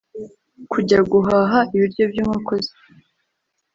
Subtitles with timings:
[0.71, 2.73] kujya guhaha ibiryo by’inkoko ze